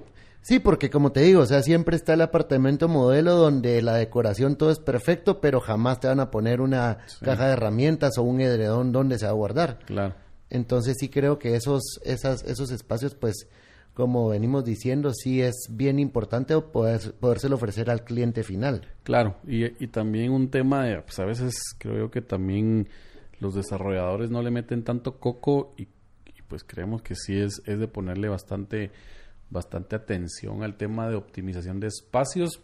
[0.42, 4.54] Sí, porque como te digo, o sea, siempre está el apartamento modelo donde la decoración
[4.56, 8.40] todo es perfecto, pero jamás te van a poner una caja de herramientas o un
[8.40, 9.80] edredón donde se va a guardar.
[9.86, 10.14] Claro.
[10.48, 13.48] Entonces sí creo que esos, esas, esos espacios, pues,
[13.96, 18.86] como venimos diciendo, sí es bien importante poder, podérselo ofrecer al cliente final.
[19.04, 22.88] Claro, y, y también un tema de, pues a veces creo yo que también
[23.40, 27.78] los desarrolladores no le meten tanto coco y, y pues creemos que sí es, es
[27.78, 28.90] de ponerle bastante,
[29.48, 32.60] bastante atención al tema de optimización de espacios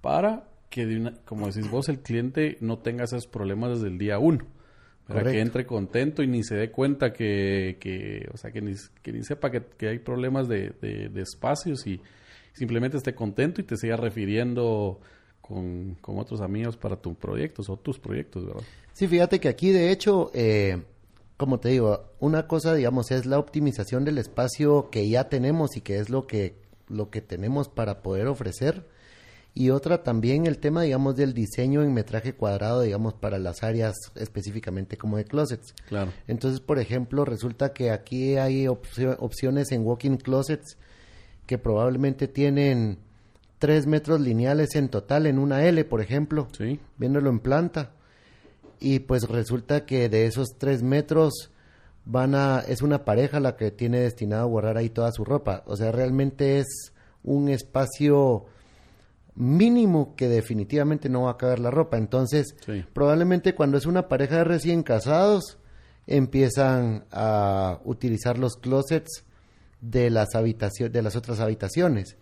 [0.00, 3.98] para que, de una- como decís vos, el cliente no tenga esos problemas desde el
[3.98, 4.44] día uno.
[5.08, 8.74] Para que entre contento y ni se dé cuenta que, que o sea, que ni,
[9.02, 12.00] que ni sepa que, que hay problemas de, de- de espacios y
[12.52, 15.00] simplemente esté contento y te siga refiriendo
[15.40, 18.62] con, con otros amigos para tus proyectos o tus proyectos, ¿verdad?
[18.92, 20.82] Sí, fíjate que aquí de hecho, eh,
[21.38, 25.80] como te digo, una cosa, digamos, es la optimización del espacio que ya tenemos y
[25.80, 26.56] que es lo que,
[26.88, 28.84] lo que tenemos para poder ofrecer.
[29.54, 33.96] Y otra también el tema, digamos, del diseño en metraje cuadrado, digamos, para las áreas
[34.14, 35.74] específicamente como de closets.
[35.88, 36.12] Claro.
[36.28, 40.76] Entonces, por ejemplo, resulta que aquí hay opcio- opciones en walk-in closets
[41.46, 42.98] que probablemente tienen
[43.58, 47.90] 3 metros lineales en total en una L, por ejemplo Sí, viéndolo en planta.
[48.78, 51.50] Y pues resulta que de esos tres metros
[52.04, 55.64] van a, es una pareja la que tiene destinado a guardar ahí toda su ropa.
[55.66, 56.92] O sea, realmente es
[57.24, 58.44] un espacio
[59.38, 61.96] mínimo que definitivamente no va a caber la ropa.
[61.96, 62.84] Entonces, Sí.
[62.92, 65.58] probablemente cuando es una pareja de recién casados,
[66.06, 69.24] empiezan a utilizar los closets
[69.80, 72.16] de las habitaciones, de las otras habitaciones.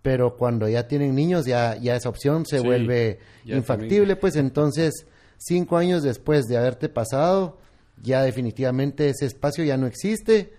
[0.00, 5.06] Pero cuando ya tienen niños, ya, ya esa opción se Sí, vuelve infactible, pues entonces,
[5.36, 7.58] cinco años después de haberte pasado,
[8.00, 10.52] ya definitivamente ese espacio ya no existe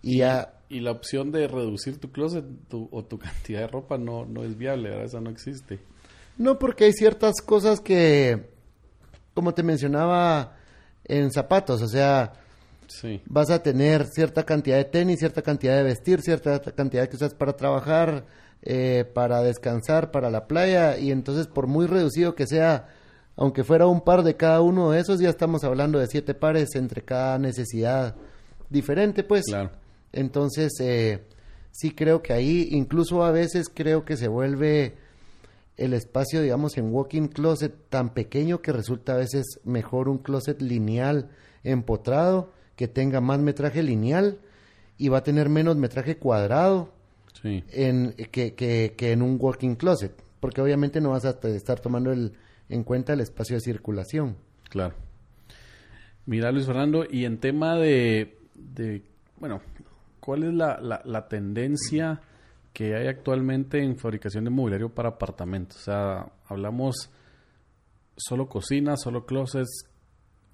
[0.00, 3.98] y ya Y la opción de reducir tu closet tu- o tu cantidad de ropa
[3.98, 5.04] no, no es viable, ¿verdad?
[5.06, 5.78] Esa no existe.
[6.38, 8.48] No, porque hay ciertas cosas que,
[9.34, 10.56] como te mencionaba,
[11.04, 12.32] en zapatos, o sea,
[12.86, 17.16] Sí, vas a tener cierta cantidad de tenis, cierta cantidad de vestir, cierta cantidad que
[17.16, 18.24] usas para trabajar,
[18.62, 22.88] eh, para descansar, para la playa, y entonces por muy reducido que sea,
[23.36, 26.74] aunque fuera un par de cada uno de esos, ya estamos hablando de siete pares
[26.74, 28.16] entre cada necesidad
[28.70, 29.44] diferente, pues.
[29.46, 29.70] claro.
[30.14, 31.24] Entonces, eh,
[31.70, 34.94] sí creo que ahí, incluso a veces creo que se vuelve
[35.76, 40.62] el espacio, digamos, en walk-in closet tan pequeño que resulta a veces mejor un closet
[40.62, 41.30] lineal
[41.64, 44.38] empotrado que tenga más metraje lineal
[44.98, 46.92] y va a tener menos metraje cuadrado
[47.42, 52.12] en, que, que, que en un working closet, porque obviamente no vas a estar tomando
[52.12, 52.34] el,
[52.68, 54.36] en cuenta el espacio de circulación.
[54.70, 54.94] Claro.
[56.26, 59.02] Mira, Luis Fernando, y en tema de, de
[59.38, 59.60] bueno,
[60.24, 62.22] ¿cuál es la, la, tendencia
[62.72, 65.76] que hay actualmente en fabricación de mobiliario para apartamentos?
[65.82, 67.10] O sea, hablamos
[68.16, 69.86] solo cocina, solo closets,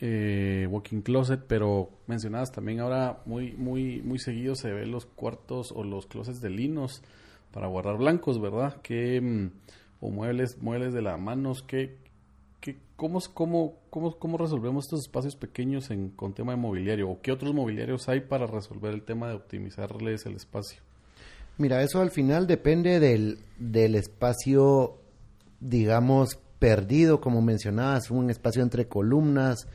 [0.00, 5.70] eh, walking closet, pero mencionadas también ahora muy, muy, muy seguido se ven los cuartos
[5.72, 7.00] o los closets de linos
[7.52, 8.82] para guardar blancos, ¿verdad?
[8.82, 9.52] Que, mm,
[10.00, 11.96] o muebles, muebles de la manos, que,
[12.60, 17.10] que, ¿cómo, cómo, cómo, ¿cómo resolvemos estos espacios pequeños en, con tema de mobiliario?
[17.10, 20.80] ¿O qué otros mobiliarios hay para resolver el tema de optimizarles el espacio?
[21.58, 24.98] Mira, eso al final depende del, del espacio,
[25.60, 29.66] digamos, perdido, como mencionabas, un espacio entre columnas,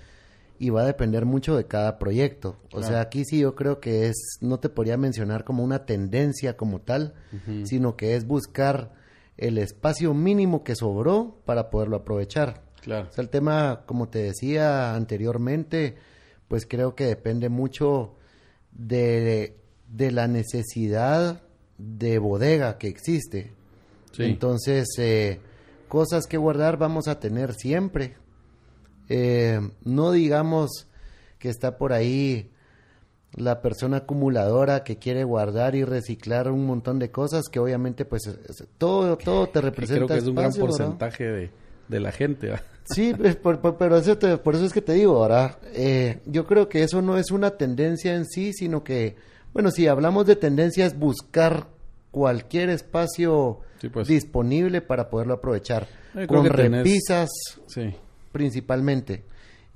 [0.58, 2.58] y va a depender mucho de cada proyecto.
[2.72, 6.56] O sea, aquí sí yo creo que es, no te podría mencionar como una tendencia
[6.56, 7.14] como tal,
[7.66, 8.94] sino que es buscar
[9.38, 12.65] el espacio mínimo que sobró para poderlo aprovechar.
[12.86, 13.10] Claro.
[13.10, 15.98] O sea, el tema, como te decía anteriormente,
[16.48, 18.16] pues creo que depende mucho
[18.72, 19.58] de,
[19.90, 21.42] de la necesidad
[21.78, 23.52] de bodega que existe.
[24.18, 25.42] Entonces, eh,
[25.90, 28.16] cosas que guardar vamos a tener siempre
[29.10, 30.88] eh, no digamos
[31.38, 32.52] que está por ahí
[33.34, 38.24] la persona acumuladora que quiere guardar y reciclar un montón de cosas que obviamente pues
[38.78, 41.52] todo todo te representa creo que es un gran porcentaje de,
[41.90, 42.54] la gente
[42.86, 47.02] sí pero eso por eso es que te digo ahora eh, yo creo que eso
[47.02, 49.16] no es una tendencia en sí sino que
[49.54, 51.68] bueno si hablamos de tendencias buscar
[52.12, 54.08] cualquier espacio pues.
[54.08, 55.88] disponible para poderlo aprovechar
[56.28, 57.30] con repisas
[57.68, 57.96] sí
[58.36, 59.24] principalmente.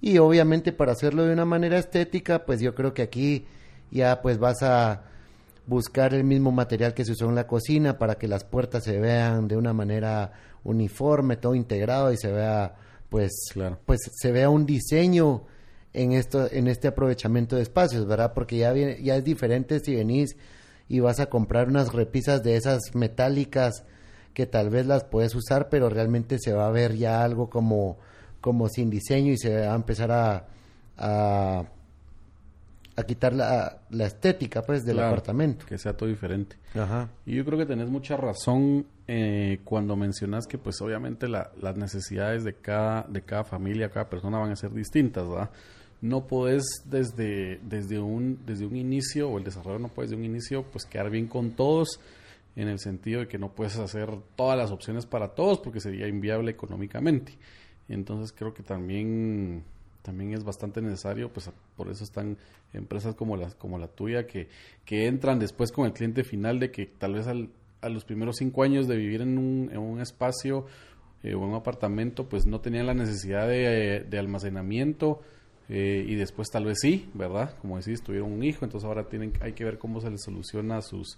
[0.02, 3.45] Y obviamente para hacerlo de una manera estética, pues yo creo que aquí
[3.89, 5.04] ya pues vas a
[5.70, 9.00] buscar el mismo material que se usó en la cocina para que las puertas se
[9.00, 12.76] vean de una manera uniforme, todo integrado y se vea
[13.10, 13.32] pues
[13.86, 15.44] pues se vea un diseño
[15.94, 18.34] en esto en este aprovechamiento de espacios, ¿verdad?
[18.34, 20.36] Porque ya ya es diferente si venís
[20.88, 23.84] y vas a comprar unas repisas de esas metálicas
[24.34, 27.98] que tal vez las puedes usar, pero realmente se va a ver ya algo como
[28.42, 30.48] como sin diseño y se va a empezar a,
[30.98, 31.66] a,
[33.04, 35.66] quitar la, la, estética pues del apartamento.
[35.66, 36.58] Que sea todo diferente.
[36.76, 37.10] Ajá.
[37.26, 41.78] Y yo creo que tenés mucha razón eh, cuando mencionas que pues obviamente la, las
[41.78, 45.50] necesidades de cada, de cada familia, cada persona van a ser distintas, ¿verdad?
[46.02, 50.24] No puedes desde, desde, un, desde un inicio, o el desarrollo no puedes de un
[50.24, 52.00] inicio, pues quedar bien con todos,
[52.56, 56.08] en el sentido de que no puedes hacer todas las opciones para todos porque sería
[56.08, 57.38] inviable económicamente.
[57.88, 59.64] Entonces creo que también
[60.02, 62.38] también es bastante necesario, pues por eso están
[62.74, 64.48] empresas como las como la tuya que,
[64.86, 67.50] que entran después con el cliente final de que tal vez al,
[67.82, 70.66] a los primeros cinco años de vivir en un, en un espacio
[71.24, 75.22] eh, o en un apartamento, pues no tenían la necesidad de, de almacenamiento
[75.68, 77.56] eh, y después tal vez sí, ¿verdad?
[77.62, 80.82] Como decís, tuvieron un hijo, entonces ahora tienen hay que ver cómo se les soluciona
[80.82, 81.18] sus,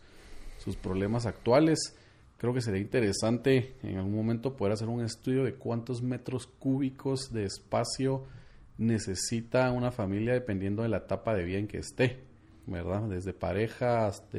[0.57, 1.95] sus problemas actuales
[2.41, 7.31] creo que sería interesante en algún momento poder hacer un estudio de cuántos metros cúbicos
[7.31, 8.23] de espacio
[8.81, 12.17] necesita una familia dependiendo de la etapa de vida en que esté,
[12.65, 13.03] ¿verdad?
[13.03, 14.37] Desde pareja hasta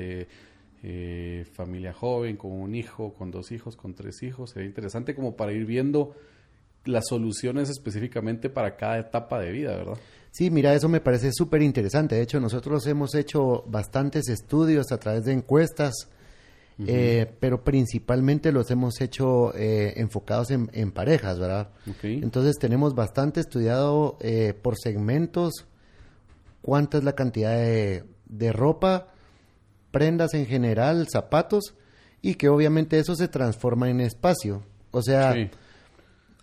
[0.82, 4.50] eh, familia joven, con un hijo, con dos hijos, con tres hijos.
[4.50, 6.16] Sería interesante como para ir viendo
[6.84, 9.98] las soluciones específicamente para cada etapa de vida, ¿verdad?
[10.32, 12.16] Sí, mira, eso me parece súper interesante.
[12.16, 16.08] De hecho, nosotros hemos hecho bastantes estudios a través de encuestas
[16.78, 21.70] eh, pero principalmente los hemos hecho eh, enfocados en, parejas, ¿verdad?
[22.02, 25.66] Entonces tenemos bastante estudiado eh, por segmentos
[26.60, 29.08] cuánta es la cantidad de, ropa,
[29.90, 31.74] prendas en general, zapatos,
[32.20, 34.62] y que obviamente eso se transforma en espacio.
[34.92, 35.34] O sea,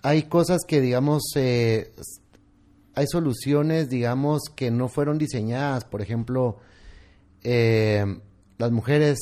[0.02, 5.86] hay cosas que, digamos, hay soluciones, digamos, que no fueron diseñadas.
[5.86, 6.58] Por ejemplo,
[7.44, 9.20] las mujeres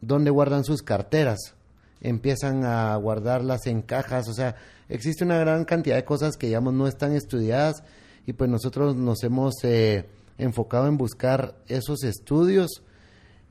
[0.00, 1.54] dónde guardan sus carteras,
[2.00, 4.56] empiezan a guardarlas en cajas, o sea,
[4.88, 7.82] existe una gran cantidad de cosas que digamos no están estudiadas
[8.26, 10.06] y pues nosotros nos hemos eh,
[10.38, 12.82] enfocado en buscar esos estudios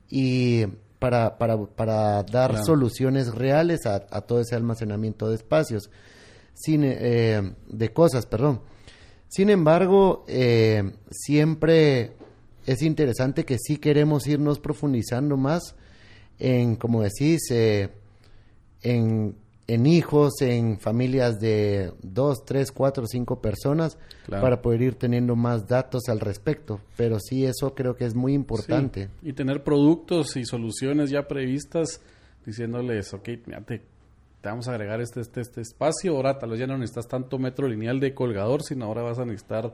[0.08, 0.66] y
[0.98, 5.90] para, para, para dar soluciones reales a, todo ese almacenamiento de espacios,
[6.54, 8.60] sin, eh, de cosas, perdón.
[9.28, 12.12] Sin embargo, eh, siempre
[12.66, 15.74] es interesante que sí queremos irnos profundizando más
[16.40, 17.90] en, como decís, eh,
[18.82, 19.36] en,
[19.68, 24.42] en hijos, en familias de dos, tres, cuatro, cinco personas, Claro.
[24.42, 26.80] para poder ir teniendo más datos al respecto.
[26.96, 29.08] Pero sí, eso creo que es muy importante.
[29.22, 32.00] Sí, Y tener productos y soluciones ya previstas
[32.46, 36.60] diciéndoles, ok, mira, te, te vamos a agregar este, este, este espacio, ahora tal vez
[36.60, 39.72] ya no necesitas tanto metro lineal de colgador, sino ahora vas a necesitar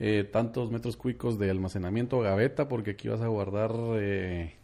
[0.00, 4.54] eh, tantos metros cúbicos de almacenamiento gaveta, porque aquí vas a guardar, eh,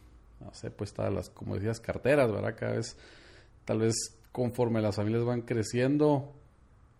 [0.45, 2.55] no sé, pues todas las, como decías, carteras, ¿verdad?
[2.59, 2.97] Cada vez,
[3.65, 3.95] tal vez
[4.33, 6.33] conforme las familias van creciendo,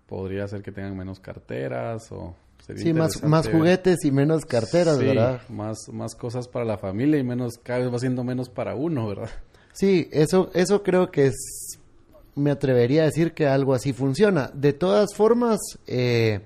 [0.07, 2.35] podría ser que tengan menos carteras o...
[2.65, 5.43] sería Sí, más, más juguetes y menos carteras, Sí, ¿verdad?
[5.49, 9.07] Más, más cosas para la familia y menos, cada vez va siendo menos para uno,
[9.09, 9.31] ¿verdad?
[9.73, 11.79] Sí, eso, eso creo que es,
[12.37, 14.51] me atrevería a decir que algo así funciona.
[14.55, 16.41] De todas formas, eh,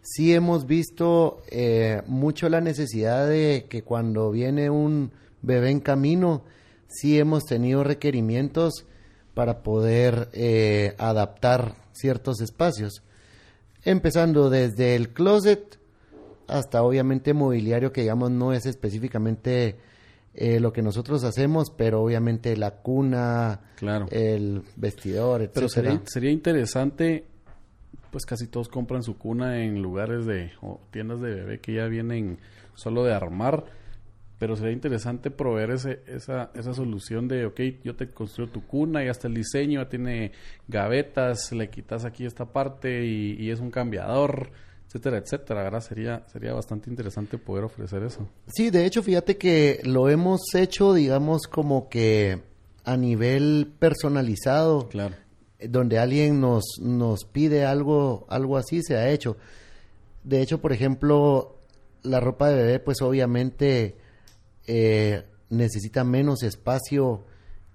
[0.00, 5.12] sí hemos visto eh, mucho la necesidad de que cuando viene un
[5.44, 6.44] bebé en camino,
[6.88, 8.86] sí hemos tenido requerimientos
[9.34, 13.02] para poder eh, adaptar ciertos espacios.
[13.84, 15.78] Empezando desde el closet
[16.46, 19.76] hasta obviamente mobiliario que digamos no es específicamente
[20.34, 24.06] eh, lo que nosotros hacemos, pero obviamente la cuna, Claro.
[24.10, 25.90] el vestidor, Pero etcétera.
[25.92, 27.24] sería, sería interesante,
[28.10, 31.86] pues casi todos compran su cuna en lugares de, o tiendas de bebé que ya
[31.86, 32.38] vienen
[32.74, 33.64] solo de armar,
[34.38, 39.04] pero sería interesante proveer ese, esa, esa solución de, ok, yo te construyo tu cuna,
[39.04, 40.32] ya está el diseño, ya tiene
[40.68, 44.50] gavetas, le quitas aquí esta parte y, y es un cambiador,
[44.88, 45.80] etcétera, etcétera, ¿verdad?
[45.80, 48.28] Sería, sería bastante interesante poder ofrecer eso.
[48.48, 52.42] Sí, de hecho, fíjate que lo hemos hecho, digamos, como que
[52.84, 55.14] a nivel personalizado, Claro.
[55.68, 59.36] donde alguien nos, nos pide algo, algo así, se ha hecho.
[60.22, 61.58] De hecho, por ejemplo,
[62.02, 63.96] la ropa de bebé, pues obviamente
[64.66, 67.24] eh, necesita menos espacio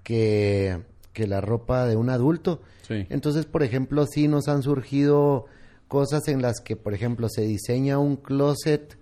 [0.04, 0.82] que,
[1.14, 2.62] que la ropa de un adulto.
[2.88, 3.06] Sí.
[3.10, 5.46] Entonces, por ejemplo, sí nos han surgido
[5.88, 8.98] cosas en las que, por ejemplo, se diseña un closet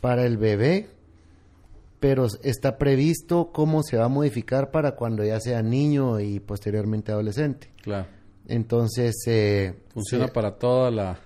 [0.00, 0.88] para el bebé,
[2.00, 7.12] pero está previsto cómo se va a modificar para cuando ya sea niño y posteriormente
[7.12, 7.70] adolescente.
[7.82, 8.06] Claro.
[8.46, 11.18] Entonces, eh, Funciona para toda la,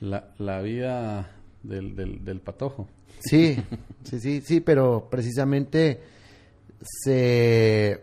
[0.00, 2.88] la, la vida del, del, del patojo.
[3.20, 3.56] Sí,
[4.04, 6.00] sí, sí, sí, pero precisamente
[6.82, 8.00] se,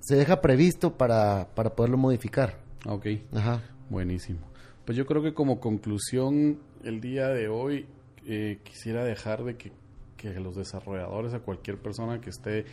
[0.00, 2.58] se deja previsto para, para poderlo modificar.
[2.86, 3.62] Ok, Ajá.
[3.90, 4.40] buenísimo.
[4.84, 7.86] Pues yo creo que como conclusión el día de hoy
[8.26, 9.70] eh, quisiera dejar de que,
[10.16, 12.64] que los desarrolladores, a cualquier persona que esté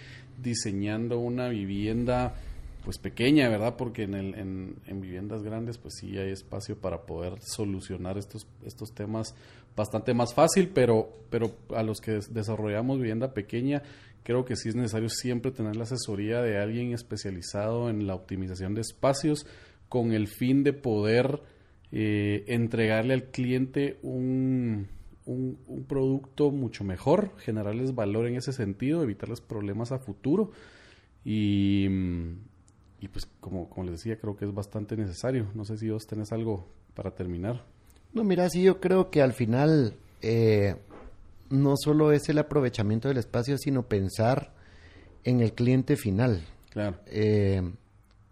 [0.41, 2.33] diseñando una vivienda
[2.83, 3.75] pues pequeña, ¿verdad?
[3.77, 8.47] Porque en, el, en, en viviendas grandes pues sí hay espacio para poder solucionar estos,
[8.65, 9.35] estos temas
[9.75, 13.81] bastante más fácil, pero, pero a los que des- desarrollamos vivienda pequeña
[14.23, 18.75] creo que sí es necesario siempre tener la asesoría de alguien especializado en la optimización
[18.75, 19.45] de espacios
[19.87, 21.41] con el fin de poder
[21.91, 24.87] eh, entregarle al cliente un,
[25.25, 30.51] un, producto mucho mejor, generarles valor en ese sentido, evitarles problemas a futuro
[31.25, 31.87] y,
[32.99, 35.47] y pues como, como les decía, creo que es bastante necesario.
[35.55, 37.65] No sé si vos tenés algo para terminar.
[38.13, 40.75] No, mira, sí, yo creo que al final eh,
[41.49, 44.53] no solo es el aprovechamiento del espacio, sino pensar
[45.23, 46.41] en el cliente final.
[46.71, 47.61] Claro, Eh,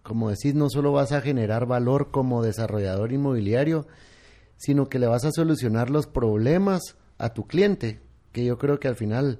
[0.03, 3.88] como decís, no solo vas a generar valor como desarrollador inmobiliario,
[4.55, 6.82] sino que le vas a solucionar los problemas
[7.17, 7.99] a tu cliente,
[8.32, 9.39] que yo creo que al final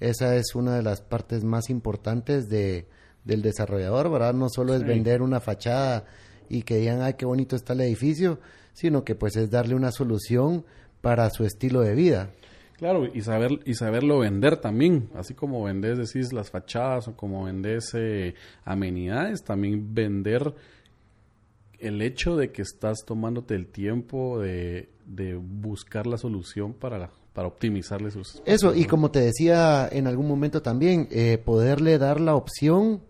[0.00, 2.86] esa es una de las partes más importantes de,
[3.24, 4.34] del desarrollador, ¿verdad?
[4.34, 4.86] No solo es Sí.
[4.86, 6.04] vender una fachada
[6.48, 8.38] y que digan, ay, qué bonito está el edificio,
[8.74, 10.64] sino que pues es darle una solución
[11.00, 12.30] para su estilo de vida.
[12.76, 17.44] Claro, y saber y saberlo vender también, así como vendés decís las fachadas o como
[17.44, 20.54] vendés eh, amenidades, también vender
[21.78, 27.46] el hecho de que estás tomándote el tiempo de, de buscar la solución para, para
[27.46, 32.34] optimizarle sus Eso, y como te decía en algún momento también, eh, poderle dar la
[32.34, 33.02] opción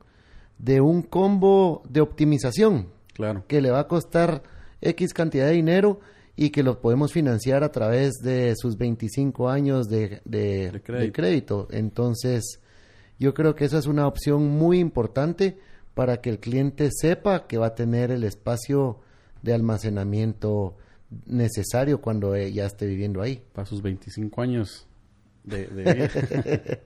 [0.59, 4.43] de un combo de optimización Claro, que le va a costar
[4.85, 6.01] X cantidad de dinero
[6.37, 11.05] y que lo podemos financiar a través de sus 25 años de, de- De crédito.
[11.07, 11.68] de crédito.
[11.70, 12.61] Entonces,
[13.18, 15.59] yo creo que esa es una opción muy importante
[15.95, 18.99] para que el cliente sepa que va a tener el espacio
[19.43, 20.76] de almacenamiento
[21.26, 23.43] necesario cuando eh, ya esté viviendo ahí.
[23.53, 24.89] para sus 25 años
[25.45, 26.80] de, de vida.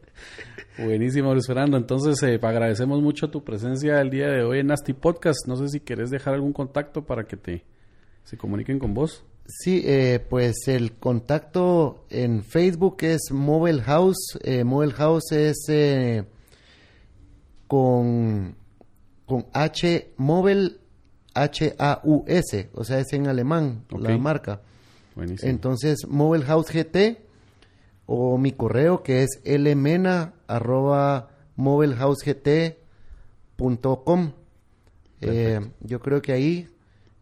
[0.84, 1.76] Buenísimo, Luis Fernando.
[1.76, 5.46] Entonces, eh, agradecemos mucho tu presencia el día de hoy en Nasty Podcast.
[5.46, 7.64] No sé si querés dejar algún contacto para que te
[8.28, 9.24] se comuniquen con vos.
[9.46, 14.38] Sí, eh, pues el contacto en Facebook es Mobile House.
[14.42, 16.26] Eh, Mobile House es eh,
[17.66, 18.54] con,
[19.24, 20.76] con H Mobile
[21.32, 24.60] H-A-U-S, o sea, es en alemán la marca.
[25.14, 25.50] Buenísimo.
[25.50, 27.16] Entonces, Mobile House GT
[28.06, 34.32] o mi correo que es lmena arroba mobilehousegt.com.
[35.20, 36.68] Eh, yo creo que ahí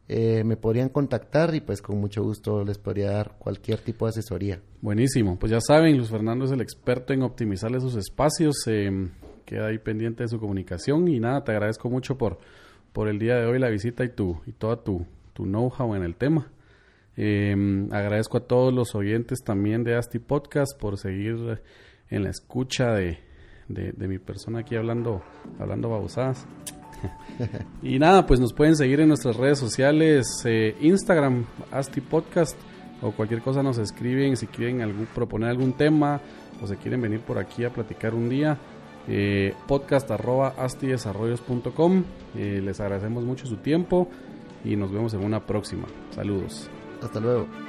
[0.08, 4.10] eh, me podrían contactar y pues con mucho gusto les podría dar cualquier tipo de
[4.10, 4.60] asesoría.
[4.80, 5.38] Buenísimo.
[5.38, 8.54] Pues ya saben, Luis Fernando es el experto en optimizarle sus espacios.
[8.66, 9.08] eh,
[9.46, 11.08] queda ahí pendiente de su comunicación.
[11.08, 12.38] Y nada, te agradezco mucho por,
[12.92, 16.02] por el día de hoy, la visita y tu y toda tu, tu know-how en
[16.02, 16.50] el tema.
[17.16, 17.54] Eh,
[17.92, 21.62] agradezco a todos los oyentes también de Asti Podcast por seguir
[22.10, 23.20] en la escucha de,
[23.68, 25.22] de, de mi persona aquí hablando,
[25.58, 26.46] hablando babosadas.
[27.82, 32.56] y nada, pues nos pueden seguir en nuestras redes sociales, eh, Instagram, Asti Podcast,
[33.02, 36.20] o cualquier cosa nos escriben si quieren proponer algún tema
[36.62, 38.58] o se quieren venir por aquí a platicar un día.
[39.08, 42.04] Eh, podcast arroba astidesarrollos.com.
[42.36, 44.08] Eh, les agradecemos mucho su tiempo
[44.64, 45.86] y nos vemos en una próxima.
[46.10, 46.68] Saludos.
[47.02, 47.65] Hasta luego.